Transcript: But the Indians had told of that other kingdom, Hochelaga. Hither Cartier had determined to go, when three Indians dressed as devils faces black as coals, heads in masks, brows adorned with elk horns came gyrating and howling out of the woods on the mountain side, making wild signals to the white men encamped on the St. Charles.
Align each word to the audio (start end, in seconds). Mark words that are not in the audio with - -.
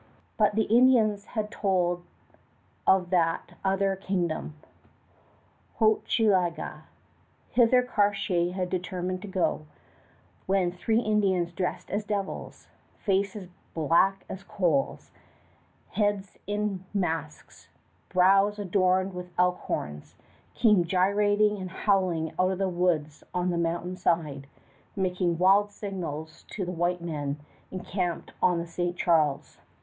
But 0.35 0.55
the 0.55 0.63
Indians 0.63 1.25
had 1.37 1.51
told 1.51 2.03
of 2.87 3.11
that 3.11 3.53
other 3.63 3.95
kingdom, 3.95 4.55
Hochelaga. 5.77 6.85
Hither 7.51 7.83
Cartier 7.83 8.51
had 8.53 8.71
determined 8.71 9.21
to 9.21 9.27
go, 9.27 9.67
when 10.47 10.71
three 10.71 11.01
Indians 11.01 11.51
dressed 11.51 11.91
as 11.91 12.03
devils 12.03 12.67
faces 12.97 13.47
black 13.75 14.25
as 14.27 14.41
coals, 14.43 15.11
heads 15.91 16.35
in 16.47 16.83
masks, 16.95 17.67
brows 18.09 18.57
adorned 18.57 19.13
with 19.13 19.29
elk 19.37 19.59
horns 19.59 20.15
came 20.55 20.83
gyrating 20.83 21.59
and 21.59 21.69
howling 21.69 22.31
out 22.39 22.49
of 22.49 22.57
the 22.57 22.67
woods 22.69 23.23
on 23.35 23.51
the 23.51 23.57
mountain 23.59 23.95
side, 23.95 24.47
making 24.95 25.37
wild 25.37 25.69
signals 25.69 26.43
to 26.49 26.65
the 26.65 26.71
white 26.71 27.01
men 27.01 27.39
encamped 27.69 28.31
on 28.41 28.57
the 28.57 28.65
St. 28.65 28.97
Charles. 28.97 29.59